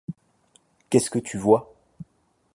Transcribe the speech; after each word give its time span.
Qu’est-ce 0.89 1.11
que 1.11 1.19
tu 1.19 1.37
vois? 1.37 1.75